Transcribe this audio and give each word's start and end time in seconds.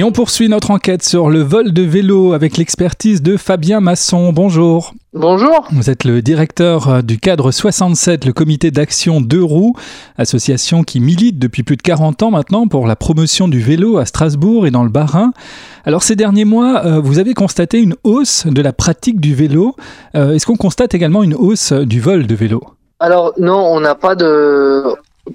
Et 0.00 0.02
on 0.02 0.12
poursuit 0.12 0.48
notre 0.48 0.70
enquête 0.70 1.02
sur 1.02 1.28
le 1.28 1.42
vol 1.42 1.74
de 1.74 1.82
vélo 1.82 2.32
avec 2.32 2.56
l'expertise 2.56 3.20
de 3.20 3.36
Fabien 3.36 3.80
Masson. 3.80 4.32
Bonjour. 4.32 4.94
Bonjour. 5.12 5.68
Vous 5.72 5.90
êtes 5.90 6.04
le 6.04 6.22
directeur 6.22 6.88
euh, 6.88 7.02
du 7.02 7.18
cadre 7.18 7.52
67, 7.52 8.24
le 8.24 8.32
comité 8.32 8.70
d'action 8.70 9.20
Deux 9.20 9.44
Roues, 9.44 9.74
association 10.16 10.84
qui 10.84 11.00
milite 11.00 11.38
depuis 11.38 11.64
plus 11.64 11.76
de 11.76 11.82
40 11.82 12.22
ans 12.22 12.30
maintenant 12.30 12.66
pour 12.66 12.86
la 12.86 12.96
promotion 12.96 13.46
du 13.46 13.60
vélo 13.60 13.98
à 13.98 14.06
Strasbourg 14.06 14.66
et 14.66 14.70
dans 14.70 14.84
le 14.84 14.88
Bas-Rhin. 14.88 15.32
Alors 15.84 16.02
ces 16.02 16.16
derniers 16.16 16.46
mois, 16.46 16.82
euh, 16.86 16.98
vous 16.98 17.18
avez 17.18 17.34
constaté 17.34 17.78
une 17.82 17.94
hausse 18.02 18.46
de 18.46 18.62
la 18.62 18.72
pratique 18.72 19.20
du 19.20 19.34
vélo. 19.34 19.76
Euh, 20.14 20.32
est-ce 20.32 20.46
qu'on 20.46 20.56
constate 20.56 20.94
également 20.94 21.22
une 21.22 21.34
hausse 21.34 21.74
du 21.74 22.00
vol 22.00 22.26
de 22.26 22.34
vélo? 22.34 22.62
Alors 23.00 23.34
non, 23.38 23.58
on 23.58 23.80
n'a 23.80 23.94
pas 23.94 24.14
de 24.14 24.82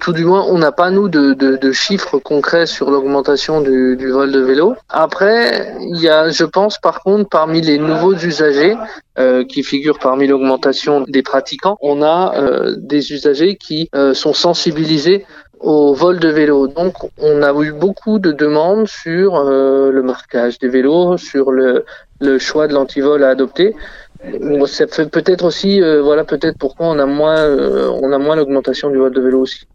tout 0.00 0.12
du 0.12 0.24
moins, 0.24 0.44
on 0.48 0.58
n'a 0.58 0.72
pas 0.72 0.90
nous 0.90 1.08
de, 1.08 1.72
chiffres 1.72 2.18
concrets 2.18 2.66
sur 2.66 2.90
l'augmentation 2.90 3.60
du, 3.60 4.10
vol 4.10 4.32
de 4.32 4.40
vélo. 4.40 4.74
Après, 4.88 5.74
il 5.80 6.00
y 6.00 6.08
a, 6.08 6.30
je 6.30 6.44
pense, 6.44 6.78
par 6.78 7.02
contre, 7.02 7.28
parmi 7.28 7.60
les 7.60 7.78
nouveaux 7.78 8.14
usagers 8.14 8.76
euh, 9.18 9.44
qui 9.44 9.62
figurent 9.62 9.98
parmi 9.98 10.26
l'augmentation 10.26 11.04
des 11.06 11.22
pratiquants, 11.22 11.78
on 11.80 12.02
a 12.02 12.34
euh, 12.36 12.74
des 12.76 13.12
usagers 13.12 13.56
qui 13.56 13.88
euh, 13.94 14.14
sont 14.14 14.34
sensibilisés 14.34 15.24
au 15.60 15.94
vol 15.94 16.18
de 16.18 16.28
vélo. 16.28 16.66
Donc, 16.66 16.94
on 17.18 17.42
a 17.42 17.52
eu 17.62 17.72
beaucoup 17.72 18.18
de 18.18 18.32
demandes 18.32 18.86
sur 18.88 19.42
le 19.42 20.02
marquage 20.02 20.58
des 20.58 20.68
vélos, 20.68 21.16
sur 21.16 21.50
le, 21.50 21.86
le 22.20 22.38
choix 22.38 22.66
de 22.68 22.74
l'antivol 22.74 23.24
à 23.24 23.30
adopter. 23.30 23.74
Ça 24.66 24.86
fait 24.86 25.10
peut-être 25.10 25.44
aussi, 25.44 25.80
euh, 25.80 26.02
voilà, 26.02 26.24
peut-être 26.24 26.58
pourquoi 26.58 26.86
on 26.88 26.98
a 26.98 27.06
moins, 27.06 27.38
euh, 27.38 27.88
on 28.02 28.12
a 28.12 28.18
moins 28.18 28.36
l'augmentation 28.36 28.90
du 28.90 28.96
vol 28.96 29.12
de 29.12 29.20
vélo 29.20 29.40
aussi. 29.40 29.66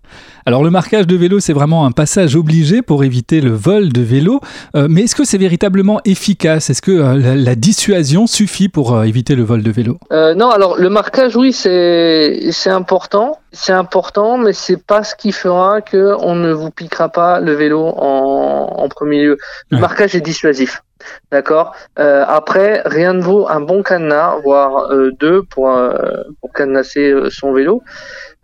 Alors 0.46 0.64
le 0.64 0.70
marquage 0.70 1.08
de 1.08 1.16
vélo, 1.16 1.40
c'est 1.40 1.54
vraiment 1.54 1.86
un 1.86 1.92
passage 1.92 2.36
obligé 2.36 2.82
pour 2.82 3.04
éviter 3.04 3.40
le 3.42 3.52
vol 3.52 3.94
de 3.94 4.02
vélo. 4.02 4.42
Euh, 4.76 4.88
mais 4.90 5.04
est-ce 5.04 5.16
que 5.16 5.24
c'est 5.24 5.38
véritablement 5.38 6.02
efficace? 6.04 6.70
Est-ce 6.70 6.82
que 6.82 6.92
la, 6.92 7.36
la, 7.36 7.56
dissuasion 7.56 8.28
suffit 8.28 8.68
pour 8.68 9.04
éviter 9.04 9.36
le 9.36 9.44
vol 9.44 9.64
de 9.64 9.72
vélo? 9.72 9.98
Non, 10.12 10.50
alors 10.50 10.78
le 10.78 10.90
marquage, 10.90 11.36
oui, 11.36 11.54
c'est 11.54 12.52
c'est 12.52 12.72
important, 12.72 13.40
c'est 13.52 13.74
important, 13.74 14.38
mais 14.38 14.54
c'est 14.54 14.84
pas 14.84 15.04
ce 15.04 15.16
qui 15.16 15.32
fera 15.32 15.82
que 15.82 16.16
on 16.20 16.36
ne 16.36 16.52
vous 16.52 16.72
piquera 16.72 17.10
pas 17.10 17.40
le 17.40 17.54
vélo 17.54 17.86
en, 17.86 18.74
en 18.78 18.90
premier 18.90 19.24
lieu. 19.24 19.38
Le 19.70 19.78
ouais. 19.78 19.82
marquage 19.82 20.16
est 20.16 20.22
dissuasif. 20.22 20.82
D'accord. 21.32 21.76
Euh, 22.00 22.24
après, 22.28 22.82
rien 22.86 23.14
ne 23.14 23.22
vaut 23.22 23.48
un 23.50 23.62
bon 23.62 23.84
cadenas, 23.84 24.38
voire 24.44 24.92
euh, 24.92 25.12
deux 25.20 25.44
pour 25.44 25.72
euh, 25.72 25.94
cadenasser 26.54 27.14
son 27.30 27.54
vélo. 27.54 27.84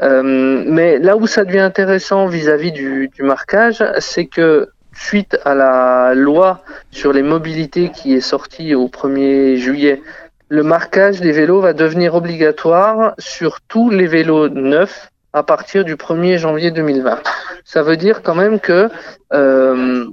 mais 0.02 1.00
là 1.00 1.17
où 1.17 1.28
ça 1.28 1.44
devient 1.44 1.59
intéressant 1.59 2.28
vis-à-vis 2.28 2.72
-vis 2.72 3.09
du, 3.11 3.23
marquage, 3.23 3.83
c'est 4.00 4.28
que 4.28 4.69
suite 4.94 5.38
à 5.45 5.53
la 5.53 6.13
loi 6.16 6.61
sur 6.91 7.13
les 7.13 7.23
mobilités 7.23 7.89
qui 7.89 8.16
est 8.16 8.22
sortie 8.22 8.73
au 8.75 8.88
1er 8.88 9.58
juillet, 9.58 10.02
le 10.50 10.63
marquage 10.63 11.19
des 11.19 11.33
vélos 11.33 11.61
va 11.61 11.73
devenir 11.73 12.16
obligatoire 12.16 13.13
sur 13.19 13.59
tous 13.67 13.89
les 13.89 14.08
vélos 14.08 14.50
neufs 14.50 15.09
à 15.33 15.44
partir 15.44 15.83
du 15.83 15.95
1er 15.95 16.38
janvier 16.38 16.72
2020. 16.72 17.19
Ça 17.66 17.83
veut 17.83 17.97
dire 17.97 18.23
quand 18.23 18.35
même 18.35 18.59
que 18.59 18.89
euh, 19.33 20.05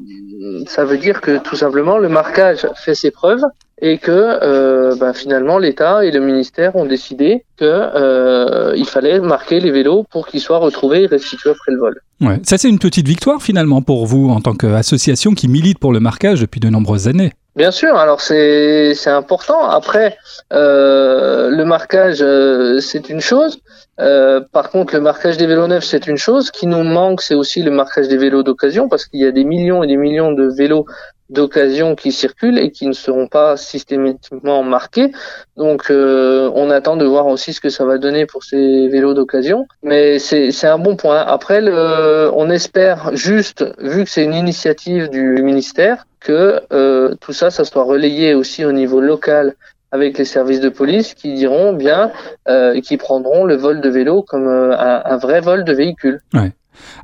ça 0.66 0.84
veut 0.84 0.98
dire 0.98 1.20
que 1.20 1.38
tout 1.38 1.56
simplement 1.56 1.98
le 1.98 2.08
marquage 2.08 2.66
fait 2.76 2.94
ses 2.94 3.10
preuves 3.10 3.42
et 3.80 3.98
que 3.98 4.10
euh, 4.10 4.94
bah, 4.96 5.12
finalement 5.12 5.58
l'État 5.58 6.04
et 6.04 6.10
le 6.10 6.20
ministère 6.20 6.76
ont 6.76 6.86
décidé 6.86 7.44
que 7.56 7.64
euh, 7.64 8.74
il 8.76 8.86
fallait 8.86 9.20
marquer 9.20 9.60
les 9.60 9.70
vélos 9.70 10.04
pour 10.10 10.26
qu'ils 10.26 10.40
soient 10.40 10.58
retrouvés 10.58 11.02
et 11.02 11.06
restitués 11.06 11.50
après 11.50 11.72
le 11.72 11.78
vol. 11.78 12.00
Ouais. 12.20 12.40
Ça 12.44 12.58
c'est 12.58 12.68
une 12.68 12.78
petite 12.78 13.06
victoire 13.06 13.42
finalement 13.42 13.82
pour 13.82 14.06
vous 14.06 14.28
en 14.30 14.40
tant 14.40 14.54
qu'association 14.54 15.32
qui 15.34 15.48
milite 15.48 15.78
pour 15.78 15.92
le 15.92 16.00
marquage 16.00 16.40
depuis 16.40 16.60
de 16.60 16.68
nombreuses 16.68 17.08
années. 17.08 17.32
Bien 17.56 17.70
sûr, 17.70 17.96
alors 17.96 18.20
c'est 18.20 19.06
important. 19.06 19.68
Après, 19.68 20.16
euh, 20.52 21.50
le 21.50 21.64
marquage 21.64 22.18
euh, 22.20 22.80
c'est 22.80 23.08
une 23.08 23.20
chose. 23.20 23.60
Euh, 24.00 24.40
par 24.52 24.70
contre, 24.70 24.92
le 24.92 25.00
marquage 25.00 25.36
des 25.36 25.46
vélos 25.46 25.68
neufs 25.68 25.84
c'est 25.84 26.08
une 26.08 26.16
chose. 26.16 26.46
Ce 26.46 26.52
qui 26.52 26.66
nous 26.66 26.82
manque, 26.82 27.22
c'est 27.22 27.36
aussi 27.36 27.62
le 27.62 27.70
marquage 27.70 28.08
des 28.08 28.16
vélos 28.16 28.42
d'occasion 28.42 28.88
parce 28.88 29.04
qu'il 29.06 29.20
y 29.20 29.24
a 29.24 29.30
des 29.30 29.44
millions 29.44 29.84
et 29.84 29.86
des 29.86 29.96
millions 29.96 30.32
de 30.32 30.48
vélos 30.48 30.84
d'occasion 31.30 31.94
qui 31.94 32.10
circulent 32.10 32.58
et 32.58 32.70
qui 32.70 32.86
ne 32.86 32.92
seront 32.92 33.28
pas 33.28 33.56
systématiquement 33.56 34.62
marqués. 34.62 35.12
Donc, 35.56 35.90
euh, 35.90 36.50
on 36.54 36.70
attend 36.70 36.96
de 36.96 37.04
voir 37.04 37.28
aussi 37.28 37.52
ce 37.52 37.60
que 37.60 37.70
ça 37.70 37.84
va 37.84 37.98
donner 37.98 38.26
pour 38.26 38.42
ces 38.42 38.88
vélos 38.88 39.14
d'occasion. 39.14 39.66
Mais 39.82 40.18
c'est 40.18 40.66
un 40.66 40.78
bon 40.78 40.96
point. 40.96 41.20
Après, 41.20 41.60
le, 41.60 42.30
on 42.34 42.50
espère 42.50 43.14
juste, 43.16 43.64
vu 43.78 44.04
que 44.04 44.10
c'est 44.10 44.24
une 44.24 44.34
initiative 44.34 45.08
du 45.08 45.42
ministère 45.42 46.04
que 46.24 46.62
euh, 46.72 47.14
tout 47.20 47.32
ça, 47.32 47.50
ça 47.50 47.64
soit 47.64 47.84
relayé 47.84 48.34
aussi 48.34 48.64
au 48.64 48.72
niveau 48.72 49.00
local 49.00 49.54
avec 49.92 50.18
les 50.18 50.24
services 50.24 50.58
de 50.58 50.70
police 50.70 51.14
qui 51.14 51.34
diront 51.34 51.72
bien, 51.72 52.10
euh, 52.48 52.80
qui 52.80 52.96
prendront 52.96 53.44
le 53.44 53.54
vol 53.54 53.80
de 53.80 53.88
vélo 53.88 54.22
comme 54.22 54.48
euh, 54.48 54.76
un, 54.76 55.16
vrai 55.18 55.40
vol 55.40 55.62
de 55.62 55.72
véhicule. 55.72 56.20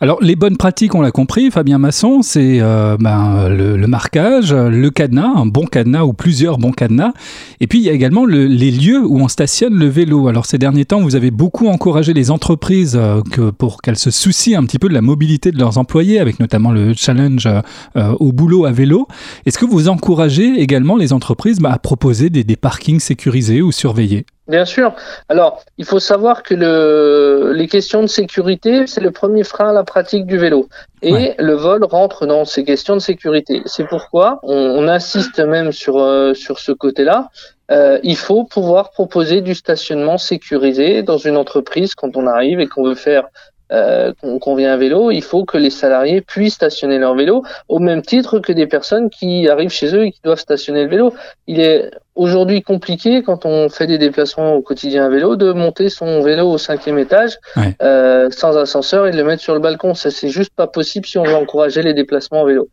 Alors 0.00 0.22
les 0.22 0.36
bonnes 0.36 0.56
pratiques, 0.56 0.94
on 0.94 1.00
l'a 1.00 1.10
compris, 1.10 1.50
Fabien 1.50 1.78
Masson, 1.78 2.22
c'est 2.22 2.58
euh, 2.60 2.97
ben, 2.98 3.48
le, 3.48 3.86
marquage, 3.86 4.53
le 4.53 4.91
cadenas, 4.91 5.32
un 5.36 5.47
bon 5.47 5.66
cadenas 5.66 6.04
ou 6.04 6.12
plusieurs 6.12 6.58
bons 6.58 6.72
cadenas. 6.72 7.12
Et 7.60 7.66
puis 7.66 7.78
il 7.78 7.84
y 7.84 7.91
a 7.91 7.92
également 7.92 8.25
le, 8.25 8.47
les 8.47 8.70
lieux 8.70 9.04
où 9.04 9.19
on 9.19 9.28
stationne 9.28 9.75
le 9.75 9.86
vélo. 9.86 10.28
Alors 10.28 10.47
ces 10.47 10.59
derniers 10.59 10.84
temps, 10.84 11.00
vous 11.00 11.16
avez 11.16 11.30
beaucoup 11.30 11.69
encouragé 11.69 12.12
les 12.12 12.30
entreprises 12.30 12.97
euh, 13.00 13.20
pour 13.56 13.82
qu'elles 13.82 13.98
se 13.98 14.10
soucient 14.10 14.60
un 14.60 14.64
petit 14.64 14.78
peu 14.78 14.88
de 14.88 14.94
la 14.94 15.03
mobilité 15.03 15.53
de 15.53 15.59
leurs 15.59 15.78
employés, 15.78 16.20
avec 16.20 16.41
notamment 16.41 16.72
le 16.72 16.94
challenge 16.94 17.47
euh, 17.47 18.12
au 18.20 18.32
boulot 18.32 18.64
à 18.64 18.72
vélo. 18.72 19.06
Est-ce 19.47 19.59
que 19.59 19.66
vous 19.66 19.88
encouragez 19.88 20.60
également 20.60 20.97
les 20.97 21.12
entreprises 21.12 21.59
bah, 21.59 21.72
à 21.72 21.78
proposer 21.78 22.30
des 22.30 22.56
parkings 22.56 23.00
sécurisés 23.00 23.62
ou 23.62 23.72
surveillés? 23.72 24.25
Bien 24.50 24.64
sûr. 24.64 24.96
Alors, 25.28 25.62
il 25.78 25.84
faut 25.84 26.00
savoir 26.00 26.42
que 26.42 26.54
le, 26.54 27.52
les 27.54 27.68
questions 27.68 28.02
de 28.02 28.08
sécurité, 28.08 28.88
c'est 28.88 29.00
le 29.00 29.12
premier 29.12 29.44
frein 29.44 29.70
à 29.70 29.72
la 29.72 29.84
pratique 29.84 30.26
du 30.26 30.38
vélo. 30.38 30.68
Et 31.02 31.12
ouais. 31.12 31.34
le 31.38 31.52
vol 31.54 31.84
rentre 31.84 32.26
dans 32.26 32.44
ces 32.44 32.64
questions 32.64 32.96
de 32.96 33.00
sécurité. 33.00 33.62
C'est 33.66 33.86
pourquoi 33.86 34.40
on, 34.42 34.56
on, 34.56 34.88
insiste 34.88 35.38
même 35.38 35.70
sur, 35.70 35.98
euh, 35.98 36.34
sur 36.34 36.58
ce 36.58 36.72
côté-là. 36.72 37.28
Euh, 37.70 38.00
il 38.02 38.16
faut 38.16 38.42
pouvoir 38.42 38.90
proposer 38.90 39.40
du 39.40 39.54
stationnement 39.54 40.18
sécurisé 40.18 41.04
dans 41.04 41.18
une 41.18 41.36
entreprise 41.36 41.94
quand 41.94 42.16
on 42.16 42.26
arrive 42.26 42.58
et 42.58 42.66
qu'on 42.66 42.82
veut 42.82 42.96
faire 42.96 43.28
euh, 43.72 44.12
qu'on 44.40 44.56
vient 44.56 44.72
à 44.72 44.76
vélo, 44.76 45.12
il 45.12 45.22
faut 45.22 45.44
que 45.44 45.56
les 45.56 45.70
salariés 45.70 46.22
puissent 46.22 46.54
stationner 46.54 46.98
leur 46.98 47.14
vélo 47.14 47.44
au 47.68 47.78
même 47.78 48.02
titre 48.02 48.40
que 48.40 48.50
des 48.50 48.66
personnes 48.66 49.10
qui 49.10 49.48
arrivent 49.48 49.70
chez 49.70 49.94
eux 49.94 50.06
et 50.06 50.10
qui 50.10 50.20
doivent 50.24 50.40
stationner 50.40 50.82
le 50.82 50.90
vélo. 50.90 51.14
Il 51.46 51.60
est 51.60 51.92
aujourd'hui 52.15 52.62
compliqué 52.62 53.22
quand 53.22 53.47
on 53.47 53.69
fait 53.69 53.87
des 53.87 53.98
déplacements 53.98 54.54
au 54.54 54.62
quotidien 54.62 55.06
à 55.06 55.09
vélo 55.09 55.37
de 55.37 55.53
monter 55.53 55.88
son 55.88 56.22
vélo 56.22 56.50
au 56.50 56.59
cinquième 56.59 56.98
étage 56.98 57.38
ouais. 57.56 57.76
euh, 57.82 58.31
sans 58.31 58.56
ascenseur 58.56 59.06
et 59.06 59.10
de 59.10 59.16
le 59.16 59.25
mettre 59.25 59.43
sur 59.43 59.54
le 59.54 59.60
balcon. 59.60 59.94
Ça 59.94 60.10
c'est 60.10 60.28
juste 60.28 60.53
pas 60.54 60.66
possible 60.66 61.06
si 61.06 61.19
on 61.19 61.25
veut 61.25 61.34
encourager 61.34 61.82
les 61.82 61.94
déplacements 61.94 62.43
à 62.43 62.47
vélo. 62.47 62.69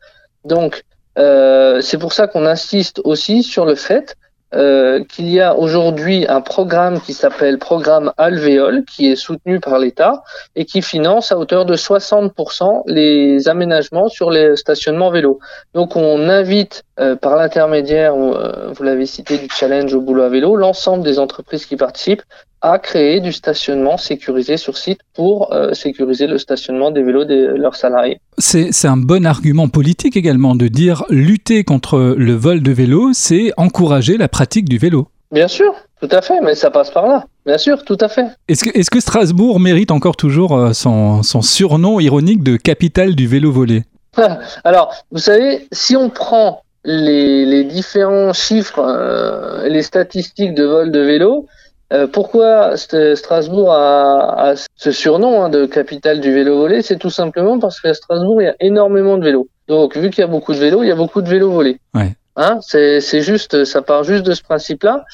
Donc 0.46 0.84
euh, 1.18 1.82
c'est 1.82 1.98
pour 1.98 2.14
ça 2.14 2.28
qu'on 2.28 2.46
insiste 2.46 3.02
aussi 3.04 3.44
sur 3.44 3.66
le 3.66 3.76
fait 3.76 4.16
euh, 4.56 5.04
qu'il 5.04 5.28
y 5.28 5.42
a 5.42 5.58
aujourd'hui 5.58 6.26
un 6.30 6.40
programme 6.40 7.02
qui 7.02 7.12
s'appelle 7.12 7.58
Programme 7.58 8.14
Alvéole, 8.18 8.86
qui 8.86 9.12
est 9.12 9.18
soutenu 9.18 9.60
par 9.60 9.78
l'État 9.78 10.24
et 10.56 10.64
qui 10.64 10.82
finance 10.82 11.34
à 11.34 11.38
hauteur 11.38 11.66
de 11.66 11.76
60% 11.76 12.84
les 12.88 13.50
aménagements 13.50 14.08
sur 14.08 14.32
les 14.32 14.56
stationnements 14.56 15.12
vélo. 15.12 15.40
Donc 15.74 15.98
on 15.98 16.30
invite 16.30 16.84
euh, 17.00 17.16
par 17.16 17.36
l'intermédiaire, 17.36 18.14
euh, 18.16 18.72
vous 18.76 18.84
l'avez 18.84 19.06
cité, 19.06 19.38
du 19.38 19.48
challenge 19.50 19.94
au 19.94 20.02
boulot 20.02 20.24
à 20.24 20.30
vélo, 20.30 20.56
l'ensemble 20.56 21.04
des 21.04 21.20
entreprises 21.20 21.66
qui 21.66 21.76
participent 21.76 22.24
à 22.62 22.80
créer 22.80 23.20
du 23.20 23.32
stationnement 23.32 23.98
sécurisé 23.98 24.58
sur 24.58 24.78
site 24.78 25.02
pour 25.14 25.54
euh, 25.54 25.74
sécuriser 25.74 26.26
le 26.26 26.40
stationnement 26.40 26.90
des 26.90 27.04
vélos 27.04 27.26
de 27.26 27.54
leurs 27.56 27.76
salariés. 27.76 28.20
C'est 28.40 28.88
un 28.88 28.98
bon 28.98 29.28
argument 29.28 29.68
politique 29.68 30.18
également 30.18 30.56
de 30.56 30.68
dire 30.68 31.04
lutter 31.10 31.64
contre 31.64 32.16
le 32.18 32.34
vol 32.34 32.64
de 32.64 32.72
vélo, 32.72 33.12
c'est 33.14 33.52
encourager 33.58 34.18
la 34.18 34.28
pratique 34.28 34.68
du 34.68 34.80
vélo. 34.80 35.08
Bien 35.32 35.48
sûr, 35.48 35.76
tout 36.02 36.10
à 36.10 36.22
fait, 36.22 36.42
mais 36.42 36.56
ça 36.56 36.72
passe 36.72 36.90
par 36.90 37.06
là. 37.06 37.26
Bien 37.46 37.60
sûr, 37.60 37.84
tout 37.84 37.98
à 38.00 38.08
fait. 38.08 38.26
Est-ce 38.48 38.64
que, 38.64 38.76
est 38.76 38.90
que, 38.90 39.00
Strasbourg 39.00 39.60
mérite 39.60 39.92
encore 39.92 40.16
toujours 40.16 40.74
son, 40.74 41.22
son 41.22 41.42
surnom 41.44 42.00
ironique 42.00 42.44
de 42.44 42.58
capitale 42.58 43.14
du 43.14 43.28
vélo 43.28 43.52
volé? 43.52 43.84
Alors, 44.64 44.96
vous 45.12 45.20
savez, 45.20 45.68
si 45.72 45.96
on 45.96 46.10
prend 46.10 46.62
les, 46.88 47.46
les 47.46 47.64
différents 47.66 48.34
chiffres, 48.34 48.80
euh, 48.80 49.68
les 49.68 49.84
statistiques 49.84 50.56
de 50.56 50.64
vol 50.64 50.90
de 50.90 51.00
vélo, 51.02 51.46
euh, 51.94 52.08
pourquoi 52.08 52.76
Strasbourg 52.76 53.72
a, 53.72 54.52
a 54.52 54.56
ce 54.76 54.92
surnom 54.92 55.44
hein, 55.44 55.50
de 55.50 55.66
capitale 55.66 56.20
du 56.20 56.34
vélo 56.34 56.58
volé? 56.58 56.82
C'est 56.82 56.98
tout 56.98 57.10
simplement 57.10 57.60
parce 57.60 57.80
qu'à 57.80 57.94
Strasbourg, 57.94 58.42
il 58.42 58.46
y 58.46 58.50
a 58.50 58.56
énormément 58.60 59.18
de 59.18 59.26
vélos. 59.26 59.48
Donc, 59.68 59.96
vu 59.96 60.10
qu'il 60.10 60.22
y 60.22 60.24
a 60.24 60.28
beaucoup 60.28 60.54
de 60.54 60.60
vélos, 60.60 60.84
il 60.84 60.88
y 60.88 60.92
a 60.92 60.96
beaucoup 60.96 61.22
de 61.22 61.30
vélos 61.30 61.52
volés. 61.52 61.80
Ouais. 61.94 62.14
Hein, 62.40 62.60
c'est 62.62 63.22
juste, 63.22 63.66
ça 63.66 63.82
part 63.82 64.04
juste 64.04 64.26
de 64.26 64.34
ce 64.34 64.44
principe-là. 64.44 65.06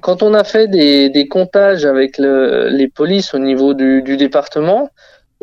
Quand 0.00 0.22
on 0.22 0.34
a 0.34 0.42
fait 0.42 0.66
des, 0.68 1.10
des 1.10 1.28
comptages 1.28 1.84
avec 1.84 2.18
le, 2.18 2.68
les 2.70 2.88
polices 2.88 3.34
au 3.34 3.38
niveau 3.38 3.72
du, 3.72 4.02
du 4.02 4.16
département, 4.16 4.90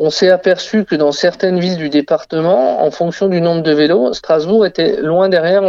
on 0.02 0.08
s'est 0.08 0.30
aperçu 0.30 0.86
que 0.86 0.94
dans 0.96 1.12
certaines 1.12 1.60
villes 1.60 1.76
du 1.76 1.90
département, 1.90 2.82
en 2.82 2.90
fonction 2.90 3.28
du 3.28 3.42
nombre 3.42 3.62
de 3.62 3.70
vélos, 3.70 4.14
Strasbourg 4.14 4.64
était 4.64 5.02
loin 5.02 5.28
derrière 5.28 5.62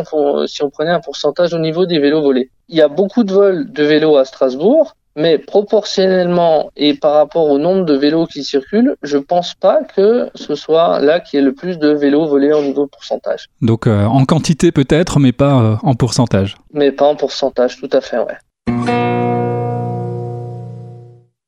si 0.47 0.63
on 0.63 0.69
prenait 0.69 0.91
un 0.91 1.01
pourcentage 1.01 1.53
au 1.53 1.59
niveau 1.59 1.85
des 1.85 1.99
vélos 1.99 2.21
volés. 2.21 2.49
Il 2.69 2.77
y 2.77 2.81
a 2.81 2.87
beaucoup 2.87 3.25
de 3.25 3.33
vols 3.33 3.69
de 3.69 3.83
vélos 3.83 4.15
à 4.15 4.23
Strasbourg, 4.23 4.95
mais 5.17 5.37
proportionnellement 5.37 6.71
et 6.77 6.93
par 6.93 7.13
rapport 7.15 7.49
au 7.49 7.57
nombre 7.57 7.83
de 7.83 7.93
vélos 7.93 8.25
qui 8.25 8.45
circulent, 8.45 8.95
je 9.03 9.17
pense 9.17 9.53
pas 9.53 9.81
que 9.83 10.29
ce 10.35 10.55
soit 10.55 11.01
là 11.01 11.19
qui 11.19 11.35
est 11.35 11.41
le 11.41 11.53
plus 11.53 11.77
de 11.77 11.89
vélos 11.89 12.25
volés 12.27 12.53
en 12.53 12.61
niveau 12.61 12.85
de 12.85 12.89
pourcentage. 12.89 13.47
Donc 13.61 13.85
euh, 13.85 14.05
en 14.05 14.23
quantité 14.23 14.71
peut-être, 14.71 15.19
mais 15.19 15.33
pas 15.33 15.61
euh, 15.61 15.75
en 15.83 15.95
pourcentage. 15.95 16.55
Mais 16.73 16.93
pas 16.93 17.05
en 17.05 17.17
pourcentage, 17.17 17.81
tout 17.81 17.89
à 17.91 17.99
fait, 17.99 18.19
ouais. 18.19 19.40